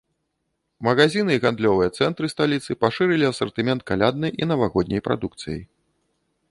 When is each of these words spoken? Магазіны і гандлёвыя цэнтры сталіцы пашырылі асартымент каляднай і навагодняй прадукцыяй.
Магазіны 0.87 1.31
і 1.37 1.41
гандлёвыя 1.43 1.89
цэнтры 1.99 2.25
сталіцы 2.35 2.77
пашырылі 2.85 3.25
асартымент 3.33 3.81
каляднай 3.91 4.31
і 4.43 4.53
навагодняй 4.53 5.01
прадукцыяй. 5.09 5.61